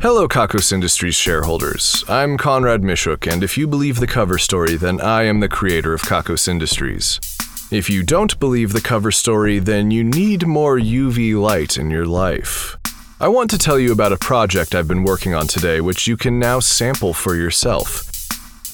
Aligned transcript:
Hello, 0.00 0.28
Kakos 0.28 0.70
Industries 0.70 1.16
shareholders. 1.16 2.04
I'm 2.06 2.38
Conrad 2.38 2.82
Mishuk, 2.82 3.28
and 3.28 3.42
if 3.42 3.58
you 3.58 3.66
believe 3.66 3.98
the 3.98 4.06
cover 4.06 4.38
story, 4.38 4.76
then 4.76 5.00
I 5.00 5.24
am 5.24 5.40
the 5.40 5.48
creator 5.48 5.92
of 5.92 6.02
Kakos 6.02 6.46
Industries. 6.46 7.18
If 7.72 7.90
you 7.90 8.04
don't 8.04 8.38
believe 8.38 8.72
the 8.72 8.80
cover 8.80 9.10
story, 9.10 9.58
then 9.58 9.90
you 9.90 10.04
need 10.04 10.46
more 10.46 10.78
UV 10.78 11.34
light 11.34 11.76
in 11.76 11.90
your 11.90 12.06
life. 12.06 12.76
I 13.18 13.26
want 13.26 13.50
to 13.50 13.58
tell 13.58 13.76
you 13.76 13.90
about 13.90 14.12
a 14.12 14.18
project 14.18 14.72
I've 14.72 14.86
been 14.86 15.02
working 15.02 15.34
on 15.34 15.48
today, 15.48 15.80
which 15.80 16.06
you 16.06 16.16
can 16.16 16.38
now 16.38 16.60
sample 16.60 17.12
for 17.12 17.34
yourself. 17.34 18.04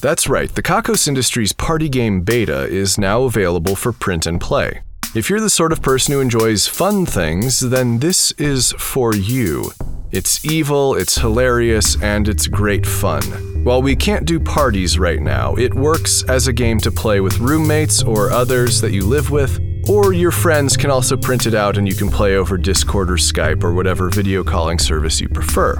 That's 0.01 0.29
right, 0.29 0.53
the 0.53 0.61
Kakos 0.61 1.07
Industries 1.07 1.53
party 1.53 1.89
game 1.89 2.21
beta 2.21 2.67
is 2.67 2.99
now 2.99 3.23
available 3.23 3.75
for 3.75 3.91
print 3.91 4.27
and 4.27 4.39
play. 4.39 4.81
If 5.15 5.31
you're 5.31 5.41
the 5.41 5.49
sort 5.49 5.71
of 5.71 5.81
person 5.81 6.13
who 6.13 6.21
enjoys 6.21 6.67
fun 6.67 7.07
things, 7.07 7.61
then 7.61 7.97
this 7.97 8.31
is 8.33 8.73
for 8.73 9.15
you. 9.15 9.71
It's 10.11 10.45
evil, 10.45 10.95
it's 10.95 11.15
hilarious, 11.15 12.01
and 12.01 12.27
it's 12.27 12.47
great 12.47 12.85
fun. 12.85 13.23
While 13.63 13.81
we 13.81 13.95
can't 13.95 14.25
do 14.25 14.39
parties 14.39 14.99
right 14.99 15.19
now, 15.19 15.55
it 15.55 15.73
works 15.73 16.23
as 16.29 16.47
a 16.47 16.53
game 16.53 16.79
to 16.81 16.91
play 16.91 17.19
with 17.19 17.39
roommates 17.39 18.03
or 18.03 18.29
others 18.29 18.79
that 18.81 18.91
you 18.91 19.03
live 19.03 19.31
with, 19.31 19.59
or 19.89 20.13
your 20.13 20.31
friends 20.31 20.77
can 20.77 20.91
also 20.91 21.17
print 21.17 21.47
it 21.47 21.55
out 21.55 21.77
and 21.77 21.87
you 21.87 21.95
can 21.95 22.09
play 22.09 22.35
over 22.35 22.57
Discord 22.57 23.09
or 23.09 23.15
Skype 23.15 23.63
or 23.63 23.73
whatever 23.73 24.09
video 24.09 24.43
calling 24.43 24.77
service 24.77 25.19
you 25.19 25.27
prefer. 25.27 25.75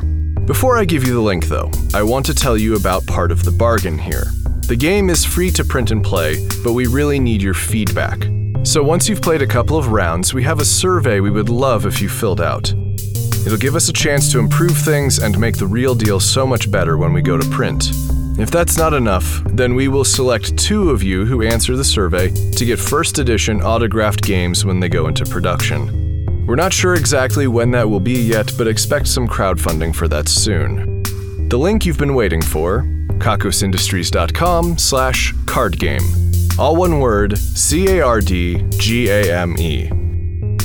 Before 0.45 0.77
I 0.77 0.85
give 0.85 1.03
you 1.05 1.13
the 1.13 1.21
link, 1.21 1.45
though, 1.45 1.71
I 1.93 2.03
want 2.03 2.25
to 2.25 2.33
tell 2.33 2.57
you 2.57 2.75
about 2.75 3.05
part 3.05 3.31
of 3.31 3.43
the 3.43 3.51
bargain 3.51 3.97
here. 3.97 4.25
The 4.67 4.75
game 4.75 5.09
is 5.09 5.23
free 5.23 5.51
to 5.51 5.63
print 5.63 5.91
and 5.91 6.03
play, 6.03 6.45
but 6.63 6.73
we 6.73 6.87
really 6.87 7.19
need 7.19 7.41
your 7.41 7.53
feedback. 7.53 8.27
So 8.63 8.81
once 8.83 9.07
you've 9.07 9.21
played 9.21 9.43
a 9.43 9.47
couple 9.47 9.77
of 9.77 9.89
rounds, 9.89 10.33
we 10.33 10.43
have 10.43 10.59
a 10.59 10.65
survey 10.65 11.19
we 11.19 11.29
would 11.29 11.49
love 11.49 11.85
if 11.85 12.01
you 12.01 12.09
filled 12.09 12.41
out. 12.41 12.73
It'll 13.45 13.57
give 13.57 13.75
us 13.75 13.89
a 13.89 13.93
chance 13.93 14.31
to 14.31 14.39
improve 14.39 14.75
things 14.75 15.19
and 15.19 15.37
make 15.39 15.57
the 15.57 15.67
real 15.67 15.93
deal 15.93 16.19
so 16.19 16.47
much 16.47 16.71
better 16.71 16.97
when 16.97 17.13
we 17.13 17.21
go 17.21 17.37
to 17.37 17.49
print. 17.49 17.91
If 18.37 18.51
that's 18.51 18.77
not 18.77 18.93
enough, 18.93 19.41
then 19.45 19.75
we 19.75 19.87
will 19.87 20.03
select 20.03 20.57
two 20.57 20.89
of 20.89 21.01
you 21.01 21.25
who 21.25 21.41
answer 21.43 21.75
the 21.77 21.83
survey 21.83 22.31
to 22.31 22.65
get 22.65 22.79
first 22.79 23.19
edition 23.19 23.61
autographed 23.61 24.23
games 24.23 24.65
when 24.65 24.79
they 24.79 24.89
go 24.89 25.07
into 25.07 25.25
production. 25.25 26.45
We're 26.45 26.55
not 26.55 26.73
sure 26.73 26.95
exactly 26.95 27.47
when 27.47 27.71
that 27.71 27.89
will 27.89 27.99
be 27.99 28.21
yet, 28.21 28.51
but 28.57 28.67
expect 28.67 29.07
some 29.07 29.27
crowdfunding 29.27 29.95
for 29.95 30.07
that 30.09 30.27
soon. 30.27 31.03
The 31.49 31.57
link 31.57 31.85
you've 31.85 31.97
been 31.97 32.13
waiting 32.15 32.41
for, 32.41 32.81
kakosindustries.com 33.19 34.77
slash 34.77 35.33
cardgame. 35.45 36.59
All 36.59 36.75
one 36.75 36.99
word, 36.99 37.37
C-A-R-D-G-A-M-E. 37.37 38.05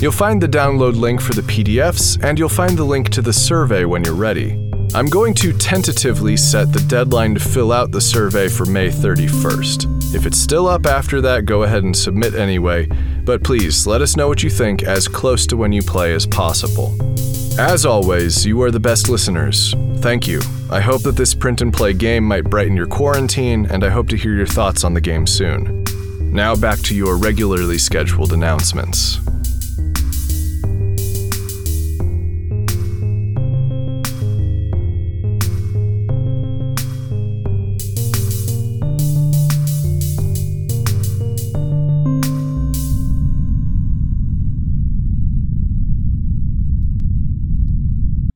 You'll 0.01 0.11
find 0.11 0.41
the 0.41 0.47
download 0.47 0.99
link 0.99 1.21
for 1.21 1.35
the 1.35 1.43
PDFs, 1.43 2.23
and 2.23 2.39
you'll 2.39 2.49
find 2.49 2.75
the 2.75 2.83
link 2.83 3.09
to 3.09 3.21
the 3.21 3.31
survey 3.31 3.85
when 3.85 4.03
you're 4.03 4.15
ready. 4.15 4.53
I'm 4.95 5.05
going 5.05 5.35
to 5.35 5.53
tentatively 5.53 6.35
set 6.37 6.73
the 6.73 6.83
deadline 6.87 7.35
to 7.35 7.39
fill 7.39 7.71
out 7.71 7.91
the 7.91 8.01
survey 8.01 8.47
for 8.49 8.65
May 8.65 8.89
31st. 8.89 10.15
If 10.15 10.25
it's 10.25 10.39
still 10.39 10.67
up 10.67 10.87
after 10.87 11.21
that, 11.21 11.45
go 11.45 11.61
ahead 11.61 11.83
and 11.83 11.95
submit 11.95 12.33
anyway, 12.33 12.87
but 13.25 13.43
please 13.43 13.85
let 13.85 14.01
us 14.01 14.17
know 14.17 14.27
what 14.27 14.41
you 14.41 14.49
think 14.49 14.81
as 14.81 15.07
close 15.07 15.45
to 15.45 15.55
when 15.55 15.71
you 15.71 15.83
play 15.83 16.15
as 16.15 16.25
possible. 16.25 16.97
As 17.59 17.85
always, 17.85 18.43
you 18.43 18.59
are 18.63 18.71
the 18.71 18.79
best 18.79 19.07
listeners. 19.07 19.75
Thank 19.97 20.27
you. 20.27 20.41
I 20.71 20.79
hope 20.79 21.03
that 21.03 21.15
this 21.15 21.35
print 21.35 21.61
and 21.61 21.71
play 21.71 21.93
game 21.93 22.23
might 22.23 22.45
brighten 22.45 22.75
your 22.75 22.87
quarantine, 22.87 23.67
and 23.67 23.83
I 23.83 23.89
hope 23.89 24.09
to 24.09 24.17
hear 24.17 24.33
your 24.33 24.47
thoughts 24.47 24.83
on 24.83 24.95
the 24.95 25.01
game 25.01 25.27
soon. 25.27 25.83
Now 26.19 26.55
back 26.55 26.79
to 26.79 26.95
your 26.95 27.17
regularly 27.17 27.77
scheduled 27.77 28.33
announcements. 28.33 29.19